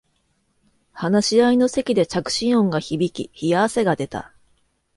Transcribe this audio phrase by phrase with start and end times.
[0.93, 4.33] 話し合いの席で着信音が響き冷や汗が出た